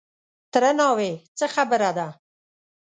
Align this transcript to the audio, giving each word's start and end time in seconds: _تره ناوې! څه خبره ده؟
_تره 0.51 0.71
ناوې! 0.79 1.11
څه 1.37 1.45
خبره 1.55 1.91
ده؟ 1.97 2.07